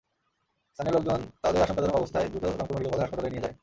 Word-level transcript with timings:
স্থানীয় 0.71 0.93
লোকজন 0.95 1.19
তাঁদের 1.41 1.61
আশঙ্কাজনক 1.61 1.95
অবস্থায় 1.95 2.27
দ্রুত 2.29 2.43
রংপুর 2.43 2.75
মেডিকেল 2.75 2.91
কলেজ 2.91 3.03
হাসপাতালে 3.03 3.29
নিয়ে 3.29 3.43
যায়। 3.45 3.55